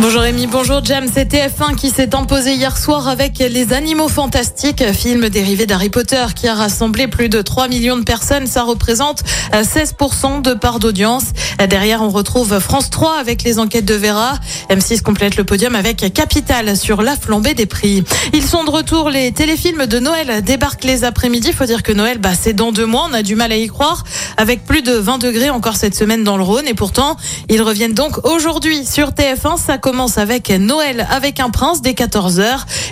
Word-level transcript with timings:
Bonjour 0.00 0.22
Rémi, 0.22 0.46
bonjour 0.46 0.84
Jam. 0.84 1.06
C'est 1.12 1.32
TF1 1.32 1.74
qui 1.74 1.90
s'est 1.90 2.14
imposé 2.14 2.54
hier 2.54 2.78
soir 2.78 3.08
avec 3.08 3.40
Les 3.40 3.72
Animaux 3.72 4.06
Fantastiques, 4.06 4.84
film 4.92 5.28
dérivé 5.28 5.66
d'Harry 5.66 5.90
Potter 5.90 6.24
qui 6.36 6.46
a 6.46 6.54
rassemblé 6.54 7.08
plus 7.08 7.28
de 7.28 7.42
3 7.42 7.66
millions 7.66 7.96
de 7.96 8.04
personnes. 8.04 8.46
Ça 8.46 8.62
représente 8.62 9.24
16% 9.52 10.40
de 10.42 10.54
part 10.54 10.78
d'audience. 10.78 11.24
Derrière, 11.68 12.00
on 12.02 12.10
retrouve 12.10 12.60
France 12.60 12.90
3 12.90 13.18
avec 13.18 13.42
les 13.42 13.58
enquêtes 13.58 13.86
de 13.86 13.94
Vera. 13.94 14.34
M6 14.70 15.02
complète 15.02 15.36
le 15.36 15.42
podium 15.42 15.74
avec 15.74 16.12
Capital 16.14 16.76
sur 16.76 17.02
la 17.02 17.16
flambée 17.16 17.54
des 17.54 17.66
prix. 17.66 18.04
Ils 18.32 18.44
sont 18.44 18.62
de 18.62 18.70
retour. 18.70 19.10
Les 19.10 19.32
téléfilms 19.32 19.86
de 19.86 19.98
Noël 19.98 20.44
débarquent 20.44 20.84
les 20.84 21.02
après-midi. 21.02 21.52
Faut 21.52 21.64
dire 21.64 21.82
que 21.82 21.92
Noël, 21.92 22.18
bah, 22.18 22.34
c'est 22.40 22.52
dans 22.52 22.70
deux 22.70 22.86
mois. 22.86 23.08
On 23.10 23.14
a 23.14 23.24
du 23.24 23.34
mal 23.34 23.50
à 23.50 23.56
y 23.56 23.66
croire. 23.66 24.04
Avec 24.36 24.64
plus 24.64 24.82
de 24.82 24.92
20 24.92 25.18
degrés 25.18 25.50
encore 25.50 25.74
cette 25.74 25.96
semaine 25.96 26.22
dans 26.22 26.36
le 26.36 26.44
Rhône. 26.44 26.68
Et 26.68 26.74
pourtant, 26.74 27.16
ils 27.48 27.62
reviennent 27.62 27.94
donc 27.94 28.24
aujourd'hui 28.24 28.86
sur 28.86 29.08
TF1. 29.08 29.58
Ça 29.58 29.76
commence 29.88 30.18
avec 30.18 30.50
Noël 30.50 31.08
avec 31.10 31.40
un 31.40 31.48
prince 31.48 31.80
dès 31.80 31.92
14h. 31.92 32.44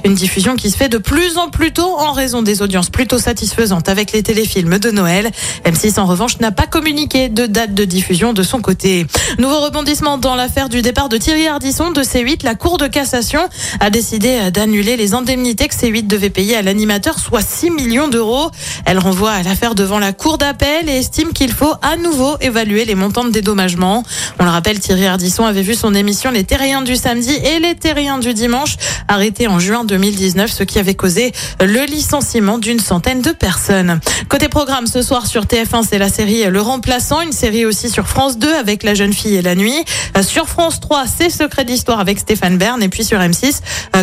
Une 0.06 0.14
diffusion 0.14 0.56
qui 0.56 0.70
se 0.70 0.78
fait 0.78 0.88
de 0.88 0.96
plus 0.96 1.37
en 1.37 1.50
plus 1.50 1.70
tôt 1.70 1.95
en 1.98 2.12
raison 2.12 2.41
des 2.41 2.62
audiences 2.62 2.88
plutôt 2.88 3.18
satisfaisantes 3.18 3.91
avec 3.91 4.12
les 4.12 4.23
téléfilms 4.23 4.78
de 4.78 4.91
Noël. 4.91 5.30
M6 5.66 6.01
en 6.01 6.06
revanche 6.06 6.38
n'a 6.40 6.52
pas 6.52 6.66
communiqué 6.66 7.28
de 7.28 7.45
date 7.45 7.74
de 7.74 7.84
diffusion 7.84 8.32
de 8.32 8.42
son 8.42 8.62
côté. 8.62 9.06
Nouveau 9.38 9.60
rebondissement 9.60 10.16
dans 10.16 10.34
l'affaire 10.34 10.70
du 10.70 10.80
départ 10.80 11.10
de 11.10 11.18
Thierry 11.18 11.46
Ardisson 11.46 11.90
de 11.90 12.01
C8. 12.01 12.45
La 12.45 12.54
Cour 12.54 12.78
de 12.78 12.87
cassation 12.87 13.40
a 13.80 13.90
décidé 13.90 14.51
d'annuler 14.51 14.96
les 14.96 15.12
indemnités 15.12 15.68
que 15.68 15.74
C8 15.74 16.06
devait 16.06 16.30
payer 16.30 16.56
à 16.56 16.62
l'animateur, 16.62 17.18
soit 17.18 17.42
6 17.42 17.73
millions 17.73 18.09
d'euros. 18.09 18.51
Elle 18.87 18.98
renvoie 18.98 19.42
l'affaire 19.42 19.74
devant 19.74 19.98
la 19.98 20.15
Cour 20.15 20.38
d'appel 20.38 20.88
et 20.88 20.96
estime 20.96 21.34
qu'il 21.34 21.52
faut 21.52 21.74
à 21.82 21.98
nouveau 21.98 22.38
évaluer 22.40 22.87
les 22.87 22.95
montants 22.95 23.24
de 23.24 23.30
dédommagement. 23.32 24.02
On 24.40 24.45
le 24.45 24.51
rappelle, 24.51 24.80
Thierry 24.80 25.04
Ardisson 25.04 25.45
avait 25.45 25.60
vu 25.60 25.74
son 25.74 25.95
émission 25.95 26.30
Les 26.30 26.45
Terriens 26.45 26.85
du 26.87 26.96
samedi 26.96 27.32
et 27.32 27.59
Les 27.59 27.74
Terriens 27.74 28.18
du 28.18 28.32
dimanche 28.32 28.76
arrêté 29.09 29.48
en 29.48 29.59
juin 29.59 29.84
2019, 29.84 30.51
ce 30.51 30.62
qui 30.62 30.79
avait 30.79 30.95
causé 30.95 31.32
le 31.60 31.84
licenciement 31.84 32.59
d'une 32.59 32.78
centaine 32.78 33.20
de 33.20 33.32
personnes. 33.32 34.01
Côté 34.28 34.48
programme, 34.48 34.87
ce 34.87 35.02
soir 35.02 35.26
sur 35.26 35.45
TF1, 35.45 35.84
c'est 35.87 35.98
la 35.98 36.09
série 36.09 36.45
Le 36.45 36.60
Remplaçant, 36.60 37.20
une 37.20 37.32
série 37.32 37.66
aussi 37.66 37.90
sur 37.90 38.06
France 38.06 38.38
2 38.38 38.54
avec 38.54 38.84
La 38.84 38.95
Jeune 38.95 39.12
Fille 39.12 39.34
et 39.34 39.43
la 39.43 39.54
Nuit. 39.54 39.84
Sur 40.23 40.48
France 40.48 40.80
3, 40.80 41.04
c'est 41.06 41.28
Secret 41.28 41.65
d'Histoire 41.65 42.01
avec 42.01 42.18
Stéphane 42.18 42.56
Bern. 42.56 42.82
Et 42.82 42.88
puis 42.88 43.04
sur 43.04 43.18
M6, 43.18 43.60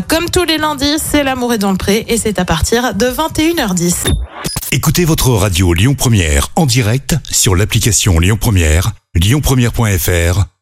comme 0.07 0.29
tous 0.29 0.43
les 0.43 0.57
lundis, 0.57 0.97
c'est 0.99 1.23
L'amour 1.23 1.53
est 1.53 1.57
dans 1.57 1.71
le 1.71 1.77
pré 1.77 2.05
et 2.09 2.17
c'est 2.17 2.37
à 2.37 2.45
partir 2.45 2.93
de 2.93 3.05
21h10. 3.05 4.11
Écoutez 4.71 5.05
votre 5.05 5.29
radio 5.29 5.73
Lyon 5.73 5.95
Première 5.95 6.49
en 6.55 6.65
direct 6.65 7.15
sur 7.29 7.55
l'application 7.55 8.19
Lyon 8.19 8.37
Première, 8.39 8.91
lyonpremière.fr 9.15 10.52